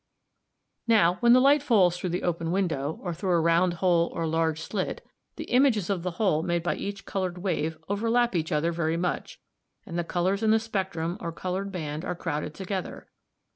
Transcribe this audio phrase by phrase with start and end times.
[0.87, 4.25] "Now when the light falls through the open window, or through a round hole or
[4.25, 8.71] large slit, the images of the hole made by each coloured wave overlap each other
[8.71, 9.39] very much,
[9.85, 13.09] and the colours in the spectrum or coloured band are crowded together.